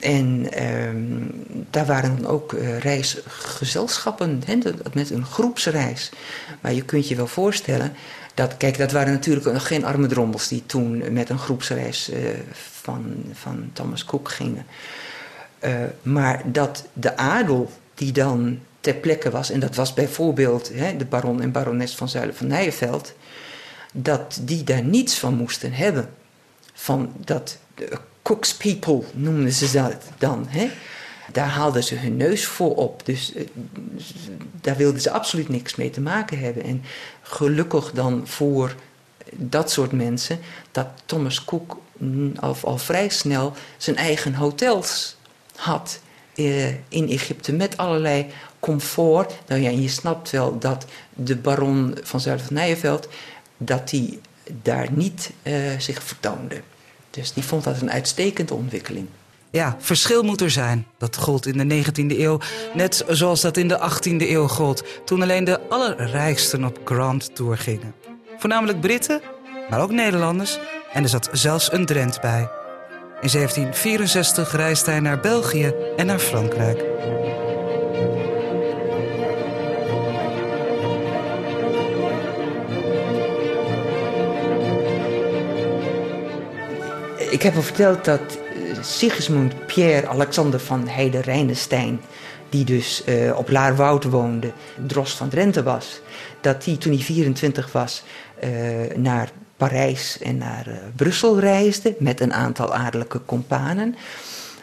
en 0.00 0.52
ehm, 0.52 1.02
daar 1.70 1.86
waren 1.86 2.16
dan 2.16 2.26
ook 2.26 2.52
uh, 2.52 2.78
reisgezelschappen, 2.78 4.42
hè, 4.46 4.58
met 4.92 5.10
een 5.10 5.24
groepsreis. 5.24 6.10
Maar 6.60 6.72
je 6.72 6.84
kunt 6.84 7.08
je 7.08 7.16
wel 7.16 7.26
voorstellen 7.26 7.92
dat, 8.34 8.56
kijk, 8.56 8.78
dat 8.78 8.92
waren 8.92 9.12
natuurlijk 9.12 9.60
geen 9.60 9.84
arme 9.84 10.06
drommels 10.06 10.48
die 10.48 10.66
toen 10.66 11.12
met 11.12 11.28
een 11.28 11.38
groepsreis 11.38 12.10
uh, 12.10 12.18
van, 12.52 13.24
van 13.32 13.70
Thomas 13.72 14.04
Cook 14.04 14.30
gingen. 14.30 14.66
Uh, 15.64 15.72
maar 16.02 16.42
dat 16.44 16.86
de 16.92 17.16
adel 17.16 17.70
die 17.94 18.12
dan 18.12 18.58
ter 18.80 18.94
plekke 18.94 19.30
was, 19.30 19.50
en 19.50 19.60
dat 19.60 19.74
was 19.74 19.94
bijvoorbeeld 19.94 20.72
de 20.98 21.04
baron 21.08 21.40
en 21.40 21.52
barones 21.52 21.94
van 21.94 22.08
Zuilen 22.08 22.36
van 22.36 22.46
Nijenveld, 22.46 23.14
dat 23.92 24.40
die 24.42 24.64
daar 24.64 24.82
niets 24.82 25.18
van 25.18 25.34
moesten 25.34 25.72
hebben. 25.72 26.10
Van 26.72 27.12
dat 27.16 27.58
Cook's 28.22 28.54
People 28.54 29.02
noemden 29.12 29.52
ze 29.52 29.72
dat 29.72 29.96
dan. 30.18 30.46
Hè? 30.48 30.70
Daar 31.32 31.48
haalden 31.48 31.84
ze 31.84 31.94
hun 31.94 32.16
neus 32.16 32.46
voor 32.46 32.76
op. 32.76 33.06
Dus 33.06 33.34
uh, 33.34 33.46
daar 34.60 34.76
wilden 34.76 35.00
ze 35.00 35.10
absoluut 35.10 35.48
niks 35.48 35.74
mee 35.76 35.90
te 35.90 36.00
maken 36.00 36.38
hebben. 36.38 36.62
En 36.62 36.82
gelukkig 37.22 37.92
dan 37.92 38.26
voor 38.26 38.74
dat 39.32 39.70
soort 39.70 39.92
mensen 39.92 40.38
dat 40.70 40.86
Thomas 41.04 41.44
Cook 41.44 41.78
al, 42.40 42.78
vrij 42.78 43.08
snel 43.08 43.52
zijn 43.76 43.96
eigen 43.96 44.34
hotels 44.34 45.16
had 45.56 46.00
uh, 46.34 46.68
in 46.68 47.08
Egypte 47.08 47.52
met 47.52 47.76
allerlei 47.76 48.26
comfort. 48.60 49.34
Nou 49.46 49.60
ja, 49.60 49.70
je 49.70 49.88
snapt 49.88 50.30
wel 50.30 50.58
dat 50.58 50.86
de 51.14 51.36
baron 51.36 51.98
van 52.02 52.20
Zuid 52.20 52.42
van 52.42 52.54
Nijenveld 52.54 53.08
dat 53.56 53.90
hij 53.90 54.18
daar 54.62 54.92
niet 54.92 55.30
uh, 55.42 55.78
zich 55.78 56.02
vertoonde. 56.02 56.60
Dus 57.10 57.32
die 57.32 57.44
vond 57.44 57.64
dat 57.64 57.80
een 57.80 57.90
uitstekende 57.90 58.54
ontwikkeling. 58.54 59.06
Ja, 59.50 59.76
verschil 59.78 60.22
moet 60.22 60.40
er 60.40 60.50
zijn. 60.50 60.86
Dat 60.98 61.16
gold 61.16 61.46
in 61.46 61.68
de 61.68 61.84
19e 61.84 62.18
eeuw, 62.18 62.40
net 62.74 63.04
zoals 63.08 63.40
dat 63.40 63.56
in 63.56 63.68
de 63.68 63.90
18e 63.90 64.28
eeuw 64.28 64.46
gold, 64.46 64.84
toen 65.04 65.22
alleen 65.22 65.44
de 65.44 65.60
allerrijksten 65.68 66.64
op 66.64 66.78
Grand 66.84 67.34
Tour 67.34 67.58
gingen. 67.58 67.94
Voornamelijk 68.38 68.80
Britten, 68.80 69.20
maar 69.70 69.80
ook 69.80 69.90
Nederlanders, 69.90 70.58
en 70.92 71.02
er 71.02 71.08
zat 71.08 71.28
zelfs 71.32 71.72
een 71.72 71.86
Drent 71.86 72.20
bij. 72.20 72.48
In 73.20 73.28
1764 73.30 74.56
reisde 74.56 74.90
hij 74.90 75.00
naar 75.00 75.20
België 75.20 75.72
en 75.96 76.06
naar 76.06 76.18
Frankrijk. 76.18 76.84
Ik 87.28 87.42
heb 87.42 87.56
al 87.56 87.62
verteld 87.62 88.04
dat 88.04 88.20
uh, 88.20 88.82
Sigismund 88.82 89.66
Pierre 89.66 90.08
Alexander 90.08 90.60
van 90.60 90.88
Heide 90.88 91.20
Rijnestein, 91.20 92.00
die 92.48 92.64
dus 92.64 93.02
uh, 93.06 93.36
op 93.36 93.50
Laarwoud 93.50 94.04
woonde, 94.04 94.52
drost 94.86 95.16
van 95.16 95.28
Drenthe 95.28 95.62
was, 95.62 96.00
dat 96.40 96.64
hij 96.64 96.76
toen 96.76 96.92
hij 96.92 97.02
24 97.02 97.72
was 97.72 98.02
uh, 98.44 98.50
naar 98.96 99.30
Parijs 99.56 100.18
en 100.18 100.36
naar 100.36 100.66
Brussel 100.96 101.38
reisde 101.38 101.94
met 101.98 102.20
een 102.20 102.32
aantal 102.32 102.74
adellijke 102.74 103.20
companen. 103.26 103.96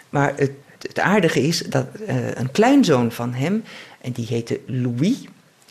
Maar 0.09 0.33
het, 0.35 0.51
het 0.81 0.99
aardige 0.99 1.41
is 1.41 1.59
dat 1.59 1.85
een 2.33 2.51
kleinzoon 2.51 3.11
van 3.11 3.33
hem, 3.33 3.63
en 4.01 4.11
die 4.11 4.25
heette 4.25 4.59
Louis, 4.65 5.15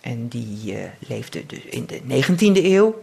en 0.01 0.29
die 0.29 0.75
leefde 0.99 1.47
dus 1.47 1.65
in 1.65 1.87
de 1.87 2.01
19e 2.01 2.65
eeuw 2.65 3.03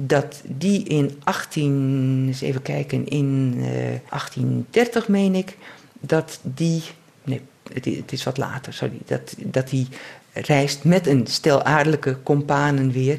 dat 0.00 0.40
die 0.44 0.82
in 0.82 1.20
18, 1.24 2.24
eens 2.26 2.40
even 2.40 2.62
kijken, 2.62 3.08
in 3.08 3.52
uh, 3.56 3.64
1830 3.64 5.08
meen 5.08 5.34
ik, 5.34 5.56
dat 6.00 6.38
die, 6.42 6.82
nee, 7.24 7.40
het, 7.72 8.12
is 8.12 8.24
wat 8.24 8.36
later, 8.36 8.72
sorry, 8.72 8.98
dat, 9.06 9.34
dat 9.38 9.68
die 9.68 9.88
reist 10.32 10.84
met 10.84 11.06
een 11.06 11.26
stel 11.26 11.62
aardelijke 11.62 12.22
companen 12.22 12.92
weer. 12.92 13.18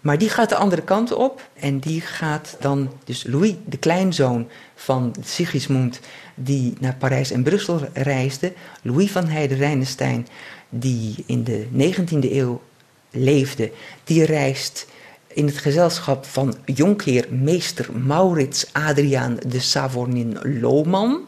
Maar 0.00 0.18
die 0.18 0.28
gaat 0.28 0.48
de 0.48 0.56
andere 0.56 0.82
kant 0.82 1.12
op 1.12 1.48
en 1.54 1.78
die 1.78 2.00
gaat 2.00 2.56
dan, 2.60 2.92
dus 3.04 3.24
Louis, 3.24 3.54
de 3.66 3.76
kleinzoon 3.76 4.48
van 4.74 5.14
Sigismund, 5.24 6.00
die 6.34 6.74
naar 6.80 6.96
Parijs 6.96 7.30
en 7.30 7.42
Brussel 7.42 7.80
reisde, 7.92 8.52
Louis 8.82 9.10
van 9.10 9.26
Heide 9.28 9.54
Rijnestein, 9.54 10.26
die 10.68 11.24
in 11.26 11.44
de 11.44 11.66
19e 11.72 12.32
eeuw 12.32 12.62
leefde, 13.10 13.72
die 14.04 14.24
reist 14.24 14.86
in 15.34 15.46
het 15.46 15.58
gezelschap 15.58 16.24
van 16.24 16.54
jonkheer 16.64 17.26
meester 17.30 17.92
Maurits 17.92 18.66
Adriaan 18.72 19.36
de 19.46 19.60
Savornin 19.60 20.60
Lohman. 20.60 21.26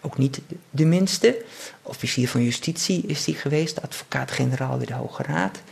Ook 0.00 0.18
niet 0.18 0.40
de 0.70 0.84
minste. 0.84 1.44
Officier 1.82 2.28
van 2.28 2.42
justitie 2.42 3.02
is 3.06 3.26
hij 3.26 3.34
geweest, 3.34 3.82
advocaat-generaal 3.82 4.76
bij 4.76 4.86
de 4.86 4.94
Hoge 4.94 5.22
Raad. 5.22 5.62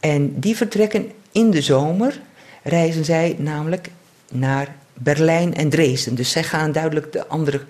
En 0.00 0.40
die 0.40 0.56
vertrekken 0.56 1.12
in 1.32 1.50
de 1.50 1.62
zomer, 1.62 2.20
reizen 2.62 3.04
zij 3.04 3.36
namelijk 3.38 3.88
naar 4.30 4.74
Berlijn 4.94 5.54
en 5.54 5.68
Dresden. 5.68 6.14
Dus 6.14 6.30
zij 6.30 6.42
gaan 6.42 6.72
duidelijk 6.72 7.12
de 7.12 7.26
andere 7.26 7.60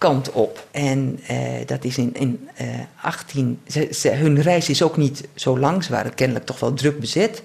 kant 0.00 0.32
op. 0.32 0.66
En 0.70 1.20
eh, 1.26 1.38
dat 1.66 1.84
is 1.84 1.98
in, 1.98 2.14
in 2.14 2.48
eh, 2.54 2.66
18. 3.02 3.60
Ze, 3.90 4.08
hun 4.08 4.42
reis 4.42 4.68
is 4.68 4.82
ook 4.82 4.96
niet 4.96 5.28
zo 5.34 5.58
lang, 5.58 5.84
ze 5.84 5.92
waren 5.92 6.14
kennelijk 6.14 6.46
toch 6.46 6.60
wel 6.60 6.74
druk 6.74 7.00
bezet. 7.00 7.42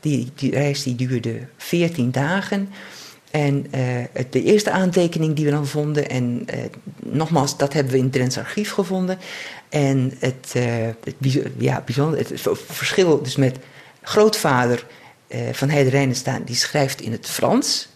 Die, 0.00 0.30
die 0.34 0.50
reis 0.50 0.82
die 0.82 0.94
duurde 0.94 1.40
14 1.56 2.10
dagen. 2.10 2.68
En 3.30 3.66
uh, 3.74 4.24
de 4.30 4.42
eerste 4.42 4.70
aantekening 4.70 5.34
die 5.34 5.44
we 5.44 5.50
dan 5.50 5.66
vonden, 5.66 6.10
en 6.10 6.46
nogmaals, 6.98 7.56
dat 7.56 7.72
hebben 7.72 7.92
we 7.92 7.98
in 7.98 8.04
het 8.04 8.12
Drents 8.12 8.38
archief 8.38 8.70
gevonden. 8.70 9.18
En 9.68 10.12
het, 10.18 10.54
het, 11.04 11.14
ja, 11.58 11.82
bijzonder, 11.84 12.18
het 12.18 12.40
verschil 12.66 13.22
dus 13.22 13.36
met 13.36 13.58
grootvader 14.02 14.86
van 15.52 15.68
Heide 15.68 15.90
Rijnenstaan, 15.90 16.42
die 16.44 16.56
schrijft 16.56 17.00
in 17.00 17.12
het 17.12 17.26
Frans. 17.26 17.88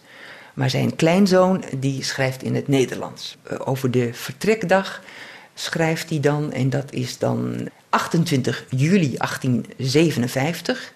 Maar 0.53 0.69
zijn 0.69 0.95
kleinzoon, 0.95 1.63
die 1.77 2.03
schrijft 2.03 2.43
in 2.43 2.55
het 2.55 2.67
Nederlands. 2.67 3.37
over 3.57 3.91
de 3.91 4.13
vertrekdag 4.13 5.01
schrijft 5.53 6.09
hij 6.09 6.19
dan, 6.19 6.51
en 6.51 6.69
dat 6.69 6.91
is 6.91 7.17
dan 7.17 7.69
28 7.89 8.65
juli 8.69 9.17
1857. 9.17 10.93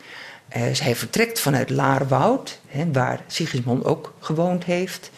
Uh, 0.58 0.64
hij 0.74 0.96
vertrekt 0.96 1.40
vanuit 1.40 1.70
Laarwoud, 1.70 2.60
hè, 2.68 2.92
waar 2.92 3.22
Sigismond 3.28 3.86
ook 3.86 4.14
gewoond 4.20 4.64
heeft. 4.64 5.12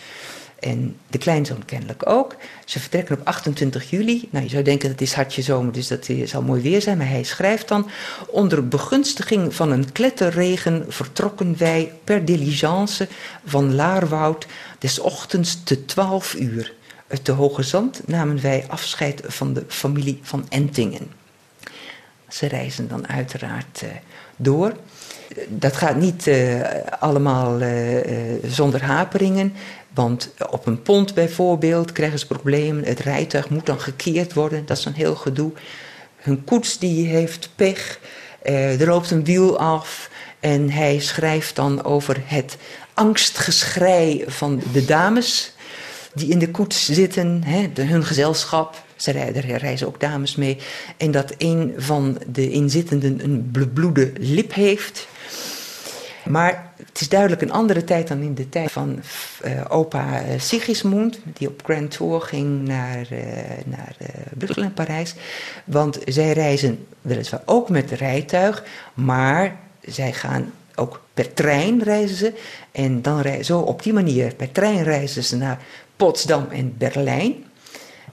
En 0.59 0.97
de 1.07 1.17
kleinzoon 1.17 1.65
kennelijk 1.65 2.09
ook. 2.09 2.35
Ze 2.65 2.79
vertrekken 2.79 3.19
op 3.19 3.27
28 3.27 3.89
juli. 3.89 4.27
Nou, 4.31 4.43
je 4.43 4.49
zou 4.49 4.63
denken 4.63 4.89
dat 4.89 5.01
is 5.01 5.13
hartje 5.13 5.41
zomer, 5.41 5.73
dus 5.73 5.87
dat 5.87 6.09
zal 6.23 6.41
mooi 6.41 6.61
weer 6.61 6.81
zijn. 6.81 6.97
Maar 6.97 7.09
hij 7.09 7.23
schrijft 7.23 7.67
dan: 7.67 7.89
Onder 8.27 8.67
begunstiging 8.67 9.55
van 9.55 9.71
een 9.71 9.91
kletterregen 9.91 10.85
vertrokken 10.87 11.57
wij 11.57 11.93
per 12.03 12.25
diligence 12.25 13.07
van 13.45 13.75
Laarwoud 13.75 14.47
des 14.79 14.99
ochtends 14.99 15.63
te 15.63 15.85
12 15.85 16.33
uur. 16.33 16.73
Uit 17.07 17.25
de 17.25 17.31
Hoge 17.31 17.63
Zand 17.63 18.07
namen 18.07 18.41
wij 18.41 18.65
afscheid 18.67 19.21
van 19.27 19.53
de 19.53 19.63
familie 19.67 20.19
van 20.21 20.45
Entingen. 20.49 21.11
Ze 22.27 22.47
reizen 22.47 22.87
dan 22.87 23.07
uiteraard 23.07 23.81
uh, 23.83 23.89
door. 24.35 24.73
Dat 25.47 25.75
gaat 25.75 25.95
niet 25.95 26.27
uh, 26.27 26.61
allemaal 26.99 27.61
uh, 27.61 27.67
zonder 28.47 28.83
haperingen. 28.83 29.53
Want 29.93 30.33
op 30.49 30.65
een 30.65 30.81
pont 30.81 31.13
bijvoorbeeld 31.13 31.91
krijgen 31.91 32.19
ze 32.19 32.27
problemen. 32.27 32.83
Het 32.83 32.99
rijtuig 32.99 33.49
moet 33.49 33.65
dan 33.65 33.79
gekeerd 33.79 34.33
worden. 34.33 34.65
Dat 34.65 34.77
is 34.77 34.85
een 34.85 34.93
heel 34.93 35.15
gedoe. 35.15 35.51
Hun 36.15 36.43
koets 36.43 36.79
die 36.79 37.07
heeft 37.07 37.49
pech. 37.55 37.99
er 38.41 38.87
loopt 38.87 39.11
een 39.11 39.23
wiel 39.23 39.59
af. 39.59 40.09
En 40.39 40.69
hij 40.69 40.99
schrijft 40.99 41.55
dan 41.55 41.83
over 41.83 42.21
het 42.25 42.57
angstgeschrei 42.93 44.23
van 44.27 44.61
de 44.73 44.85
dames 44.85 45.53
die 46.13 46.29
in 46.29 46.39
de 46.39 46.51
koets 46.51 46.85
zitten, 46.85 47.41
hè, 47.45 47.73
de, 47.73 47.83
hun 47.83 48.05
gezelschap. 48.05 48.83
Ze 48.95 49.11
rijden, 49.11 49.43
er 49.43 49.57
reizen 49.57 49.87
ook 49.87 49.99
dames 49.99 50.35
mee. 50.35 50.57
En 50.97 51.11
dat 51.11 51.33
een 51.37 51.73
van 51.77 52.17
de 52.31 52.49
inzittenden 52.49 53.23
een 53.23 53.51
bebloede 53.51 54.11
lip 54.19 54.53
heeft. 54.53 55.07
Maar 56.29 56.71
het 56.85 57.01
is 57.01 57.09
duidelijk 57.09 57.41
een 57.41 57.51
andere 57.51 57.83
tijd 57.83 58.07
dan 58.07 58.21
in 58.21 58.33
de 58.35 58.49
tijd 58.49 58.71
van 58.71 58.99
uh, 59.45 59.51
opa 59.69 60.23
uh, 60.23 60.39
Sigismund, 60.39 61.19
die 61.23 61.47
op 61.47 61.61
Grand 61.63 61.91
Tour 61.91 62.21
ging 62.21 62.67
naar, 62.67 63.07
uh, 63.11 63.19
naar 63.65 63.95
Brussel 64.37 64.63
en 64.63 64.73
Parijs. 64.73 65.15
Want 65.63 65.99
zij 66.05 66.31
reizen 66.31 66.87
weliswaar 67.01 67.41
ook 67.45 67.69
met 67.69 67.91
rijtuig, 67.91 68.63
maar 68.93 69.57
zij 69.81 70.13
gaan 70.13 70.51
ook 70.75 71.01
per 71.13 71.33
trein 71.33 71.83
reizen 71.83 72.17
ze. 72.17 72.33
En 72.71 73.01
dan 73.01 73.21
reizen, 73.21 73.45
zo 73.45 73.59
op 73.59 73.83
die 73.83 73.93
manier, 73.93 74.35
per 74.35 74.51
trein 74.51 74.83
reizen 74.83 75.23
ze 75.23 75.37
naar 75.37 75.59
Potsdam 75.95 76.47
en 76.51 76.77
Berlijn. 76.77 77.45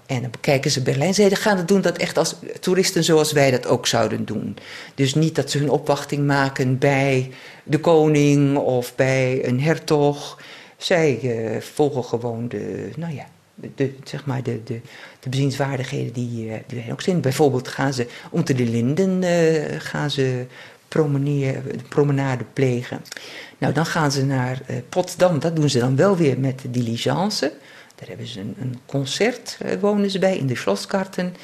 En 0.07 0.21
dan 0.23 0.31
bekijken 0.31 0.71
ze 0.71 0.83
Berlijn. 0.83 1.15
Ze 1.15 1.37
gaan 1.37 1.57
het 1.57 1.69
doen 1.69 1.81
dat 1.81 1.97
echt 1.97 2.19
als 2.19 2.35
toeristen 2.61 3.05
zoals 3.05 3.33
wij 3.33 3.51
dat 3.51 3.67
ook 3.67 3.87
zouden 3.87 4.25
doen. 4.25 4.57
Dus 4.95 5.15
niet 5.15 5.35
dat 5.35 5.51
ze 5.51 5.59
hun 5.59 5.71
opwachting 5.71 6.27
maken 6.27 6.79
bij 6.79 7.31
de 7.65 7.81
koning 7.81 8.57
of 8.57 8.95
bij 8.95 9.47
een 9.47 9.61
hertog. 9.61 10.41
Zij 10.77 11.21
uh, 11.23 11.61
volgen 11.61 12.05
gewoon 12.05 12.49
de, 12.49 12.91
nou 12.97 13.15
ja, 13.15 13.27
de, 13.75 13.95
zeg 14.05 14.27
maar 14.27 14.43
de, 14.43 14.63
de, 14.65 14.81
de 15.21 15.29
bezienswaardigheden 15.29 16.13
die, 16.13 16.47
uh, 16.47 16.55
die 16.67 16.81
wij 16.81 16.93
ook 16.93 17.01
zien. 17.01 17.21
Bijvoorbeeld 17.21 17.69
gaan 17.69 17.93
ze 17.93 18.07
onder 18.31 18.57
de 18.57 18.65
linden 18.65 19.23
uh, 19.23 19.81
gaan 19.81 20.11
ze 20.11 20.47
promenade 21.89 22.45
plegen. 22.53 23.01
Nou, 23.59 23.73
dan 23.73 23.87
gaan 23.87 24.13
ze 24.13 24.25
naar 24.25 24.63
Potsdam. 24.89 25.39
Dat 25.39 25.57
doen 25.57 25.71
ze 25.71 25.79
dan 25.79 25.97
wel 25.97 26.17
weer 26.17 26.39
met 26.39 26.61
de 26.61 26.71
diligence. 26.71 27.53
Daar 27.97 28.09
hebben 28.09 28.27
ze 28.27 28.41
een, 28.41 28.79
concert, 28.87 29.59
uh, 29.65 29.81
wonen 29.81 30.11
ze 30.11 30.19
bij, 30.19 30.37
in 30.37 30.47
de 30.47 30.57
Schlosskarten. 30.57 31.37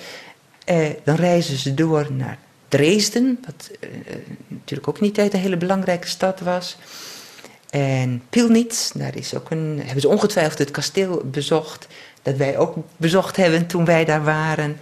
Uh, 0.70 0.86
dan 1.04 1.16
reizen 1.16 1.56
ze 1.56 1.74
door 1.74 2.12
naar 2.12 2.38
Dresden, 2.68 3.38
wat 3.44 3.70
uh, 3.80 3.90
natuurlijk 4.48 4.88
ook 4.88 5.00
niet 5.00 5.18
een 5.18 5.36
hele 5.36 5.56
belangrijke 5.56 6.08
stad 6.08 6.40
was. 6.40 6.76
En 7.70 8.22
Pilnitz, 8.30 8.90
daar 8.90 9.16
is 9.16 9.34
ook 9.34 9.50
een, 9.50 9.80
hebben 9.82 10.00
ze 10.00 10.08
ongetwijfeld 10.08 10.58
het 10.58 10.70
kasteel 10.70 11.22
bezocht, 11.24 11.86
dat 12.22 12.36
wij 12.36 12.58
ook 12.58 12.76
bezocht 12.96 13.36
hebben 13.36 13.66
toen 13.66 13.84
wij 13.84 14.04
daar 14.04 14.24
waren. 14.24 14.78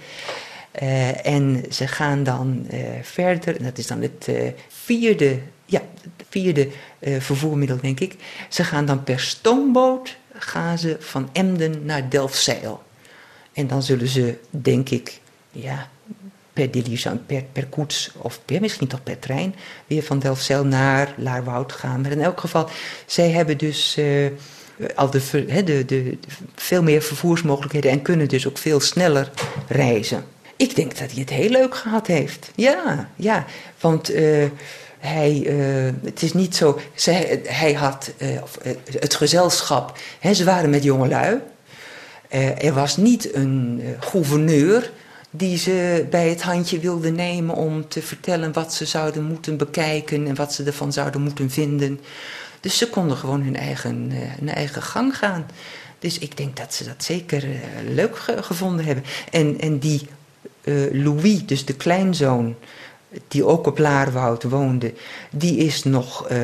En 1.23 1.65
ze 1.71 1.87
gaan 1.87 2.23
dan 2.23 2.67
verder, 3.03 3.57
en 3.57 3.65
dat 3.65 3.79
is 3.79 3.87
dan 3.87 4.03
het 4.03 4.29
vierde, 4.69 5.39
ja, 5.65 5.81
het 6.17 6.27
vierde 6.29 6.69
vervoermiddel, 7.01 7.79
denk 7.81 8.01
ik. 8.01 8.17
Ze 8.49 8.65
gaan 8.65 8.87
dan 8.87 9.05
per 9.05 9.21
stoomboot 9.21 10.17
gaan 10.43 10.79
ze 10.79 10.97
van 11.01 11.29
Emden 11.33 11.85
naar 11.85 12.11
Delfzijl. 12.11 12.83
En 13.53 13.67
dan 13.67 13.83
zullen 13.83 14.09
ze, 14.09 14.39
denk 14.51 14.89
ik, 14.89 15.21
ja, 15.51 15.89
per 16.53 16.69
per, 17.27 17.45
per 17.53 17.67
koets 17.67 18.11
of 18.17 18.41
per, 18.45 18.61
misschien 18.61 18.87
toch 18.87 19.03
per 19.03 19.19
trein, 19.19 19.55
weer 19.87 20.03
van 20.03 20.19
Delfzijl 20.19 20.65
naar 20.65 21.15
Laarwoud 21.17 21.73
gaan. 21.73 22.01
Maar 22.01 22.11
in 22.11 22.23
elk 22.23 22.41
geval, 22.41 22.69
zij 23.07 23.31
hebben 23.31 23.59
dus 23.59 23.97
uh, 23.99 24.27
al 24.95 25.11
de, 25.11 25.45
de, 25.65 25.85
de, 25.85 26.19
veel 26.55 26.83
meer 26.83 27.03
vervoersmogelijkheden 27.03 27.91
en 27.91 28.03
kunnen 28.03 28.29
dus 28.29 28.49
ook 28.49 28.59
veel 28.59 28.81
sneller 28.81 29.31
reizen. 29.69 30.25
Ik 30.57 30.77
denk 30.77 30.99
dat 30.99 31.11
hij 31.11 31.21
het 31.21 31.31
heel 31.31 31.51
leuk 31.51 31.75
gehad 31.75 32.07
heeft. 32.07 32.51
Ja, 32.55 33.09
ja. 33.17 33.45
Want 33.81 34.15
uh, 34.15 34.45
hij, 35.01 35.43
uh, 35.47 35.93
het 36.05 36.23
is 36.23 36.33
niet 36.33 36.57
zo. 36.57 36.81
Zij, 36.95 37.41
hij 37.45 37.73
had 37.73 38.13
uh, 38.19 38.29
het 38.99 39.15
gezelschap. 39.15 39.99
Hè, 40.19 40.35
ze 40.35 40.45
waren 40.45 40.71
met 40.71 40.83
jongelui. 40.83 41.39
Uh, 42.35 42.65
er 42.65 42.73
was 42.73 42.97
niet 42.97 43.35
een 43.35 43.83
gouverneur 44.01 44.91
die 45.31 45.59
ze 45.59 46.07
bij 46.11 46.29
het 46.29 46.43
handje 46.43 46.79
wilde 46.79 47.11
nemen 47.11 47.55
om 47.55 47.89
te 47.89 48.03
vertellen 48.03 48.53
wat 48.53 48.75
ze 48.75 48.85
zouden 48.85 49.25
moeten 49.25 49.57
bekijken 49.57 50.27
en 50.27 50.35
wat 50.35 50.53
ze 50.53 50.65
ervan 50.65 50.93
zouden 50.93 51.21
moeten 51.21 51.51
vinden. 51.51 52.01
Dus 52.61 52.79
ze 52.79 52.89
konden 52.89 53.17
gewoon 53.17 53.43
hun 53.43 53.57
eigen, 53.57 54.11
hun 54.13 54.49
eigen 54.49 54.83
gang 54.83 55.17
gaan. 55.17 55.47
Dus 55.99 56.19
ik 56.19 56.37
denk 56.37 56.57
dat 56.57 56.75
ze 56.75 56.85
dat 56.85 57.05
zeker 57.05 57.45
leuk 57.89 58.19
ge 58.19 58.43
gevonden 58.43 58.85
hebben. 58.85 59.05
En, 59.31 59.61
en 59.61 59.79
die 59.79 60.07
Louis, 60.93 61.47
dus 61.47 61.65
de 61.65 61.75
kleinzoon 61.75 62.57
die 63.29 63.45
ook 63.45 63.67
op 63.67 63.79
Laarwoud 63.79 64.43
woonde, 64.43 64.93
die 65.31 65.57
is 65.57 65.85
nog 65.85 66.31
uh, 66.31 66.39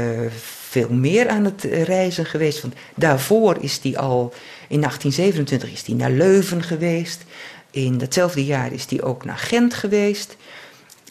veel 0.68 0.88
meer 0.88 1.28
aan 1.28 1.44
het 1.44 1.62
reizen 1.62 2.26
geweest. 2.26 2.60
Want 2.60 2.74
daarvoor 2.94 3.56
is 3.60 3.80
hij 3.82 3.96
al, 3.96 4.32
in 4.68 4.80
1827 4.80 5.72
is 5.72 5.86
hij 5.86 5.94
naar 5.94 6.10
Leuven 6.10 6.62
geweest. 6.62 7.24
In 7.70 7.98
datzelfde 7.98 8.44
jaar 8.44 8.72
is 8.72 8.86
hij 8.88 9.02
ook 9.02 9.24
naar 9.24 9.38
Gent 9.38 9.74
geweest. 9.74 10.36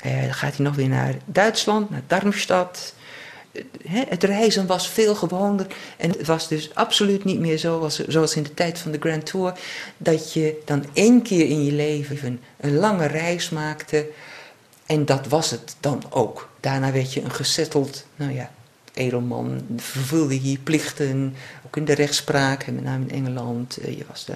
Uh, 0.06 0.22
dan 0.22 0.34
gaat 0.34 0.56
hij 0.56 0.66
nog 0.66 0.76
weer 0.76 0.88
naar 0.88 1.16
Duitsland, 1.26 1.90
naar 1.90 2.02
Darmstadt. 2.08 2.94
Uh, 3.52 3.62
het 4.08 4.24
reizen 4.24 4.68
was 4.68 4.90
veel 4.90 5.16
gewoner. 5.16 5.68
En 5.98 6.10
het 6.10 6.28
was 6.28 6.48
dus 6.48 6.76
absoluut 6.76 7.24
niet 7.24 7.40
meer 7.40 7.60
zoals, 7.60 8.00
zoals 8.08 8.36
in 8.36 8.44
de 8.44 8.54
tijd 8.54 8.80
van 8.80 8.92
de 8.92 9.00
Grand 9.00 9.26
Tour. 9.26 9.54
Dat 9.98 10.34
je 10.34 10.62
dan 10.66 10.86
één 10.94 11.22
keer 11.22 11.50
in 11.50 11.66
je 11.66 11.72
leven 11.72 12.40
een 12.58 12.76
lange 12.76 13.06
reis 13.06 13.50
maakte. 13.50 14.08
En 14.86 15.06
dat 15.06 15.28
was 15.28 15.52
het 15.52 15.76
dan 15.80 16.04
ook. 16.10 16.50
Daarna 16.60 16.92
werd 16.92 17.14
je 17.14 17.22
een 17.22 17.32
gezetteld, 17.32 18.06
nou 18.16 18.32
ja, 18.32 18.52
edelman. 18.94 19.62
Vervulde 19.78 20.52
je 20.52 20.58
plichten, 20.58 21.36
ook 21.66 21.78
in 21.78 21.86
de 21.86 21.94
rechtspraak, 21.94 22.66
met 22.66 22.84
name 22.84 23.06
in 23.06 23.26
Engeland. 23.26 23.78
Eh, 23.78 23.98
je 23.98 24.06
was 24.08 24.26
de 24.26 24.34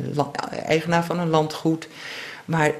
eigenaar 0.65 1.05
van 1.05 1.19
een 1.19 1.29
landgoed. 1.29 1.87
Maar 2.45 2.73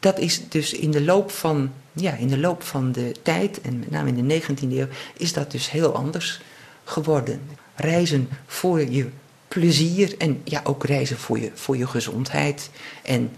dat 0.00 0.18
is 0.18 0.48
dus 0.48 0.72
in 0.72 0.90
de 0.90 1.02
loop 1.02 1.30
van, 1.30 1.72
ja, 1.92 2.12
in 2.12 2.28
de, 2.28 2.38
loop 2.38 2.62
van 2.62 2.92
de 2.92 3.14
tijd, 3.22 3.60
en 3.60 3.78
met 3.78 3.90
name 3.90 4.08
in 4.08 4.28
de 4.28 4.40
19e 4.40 4.72
eeuw, 4.72 4.86
is 5.16 5.32
dat 5.32 5.50
dus 5.50 5.70
heel 5.70 5.94
anders 5.94 6.40
geworden. 6.84 7.40
Reizen 7.74 8.28
voor 8.46 8.90
je 8.90 9.08
plezier 9.48 10.14
en 10.18 10.40
ja, 10.44 10.60
ook 10.64 10.84
reizen 10.84 11.18
voor 11.18 11.38
je, 11.38 11.50
voor 11.54 11.76
je 11.76 11.86
gezondheid. 11.86 12.70
En 13.02 13.30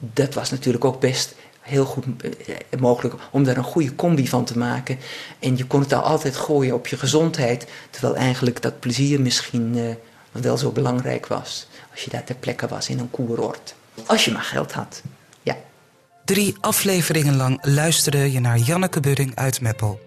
dat 0.00 0.34
was 0.34 0.50
natuurlijk 0.50 0.84
ook 0.84 1.00
best 1.00 1.34
heel 1.64 1.84
goed 1.84 2.04
eh, 2.22 2.78
mogelijk 2.78 3.14
om 3.30 3.44
daar 3.44 3.56
een 3.56 3.64
goede 3.64 3.94
combi 3.94 4.28
van 4.28 4.44
te 4.44 4.58
maken. 4.58 4.98
En 5.38 5.56
je 5.56 5.66
kon 5.66 5.80
het 5.80 5.92
al 5.92 6.02
altijd 6.02 6.36
gooien 6.36 6.74
op 6.74 6.86
je 6.86 6.96
gezondheid, 6.96 7.66
terwijl 7.90 8.16
eigenlijk 8.16 8.62
dat 8.62 8.80
plezier 8.80 9.20
misschien 9.20 9.76
uh, 9.76 9.94
wel 10.32 10.56
zo 10.56 10.70
belangrijk 10.70 11.26
was. 11.26 11.66
Als 11.90 12.04
je 12.04 12.10
daar 12.10 12.24
ter 12.24 12.34
plekke 12.34 12.68
was 12.68 12.88
in 12.88 12.98
een 12.98 13.10
koeroord. 13.10 13.74
Als 14.06 14.24
je 14.24 14.32
maar 14.32 14.42
geld 14.42 14.72
had. 14.72 15.02
Ja. 15.42 15.56
Drie 16.24 16.56
afleveringen 16.60 17.36
lang 17.36 17.58
luisterde 17.62 18.32
je 18.32 18.40
naar 18.40 18.58
Janneke 18.58 19.00
Budding 19.00 19.34
uit 19.34 19.60
Meppel. 19.60 20.00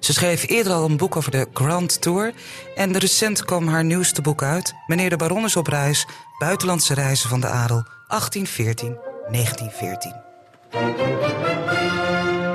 Ze 0.00 0.12
schreef 0.12 0.48
eerder 0.48 0.72
al 0.72 0.84
een 0.84 0.96
boek 0.96 1.16
over 1.16 1.30
de 1.30 1.46
Grand 1.52 2.00
Tour 2.00 2.32
en 2.76 2.98
recent 2.98 3.44
kwam 3.44 3.68
haar 3.68 3.84
nieuwste 3.84 4.22
boek 4.22 4.42
uit, 4.42 4.74
Meneer 4.86 5.10
de 5.10 5.16
Baron 5.16 5.44
is 5.44 5.56
op 5.56 5.66
reis, 5.66 6.06
Buitenlandse 6.38 6.94
reizen 6.94 7.28
van 7.28 7.40
de 7.40 7.46
adel, 7.46 7.86
1814-1914. 8.08 10.25
Thank 10.72 12.40
you. 12.40 12.45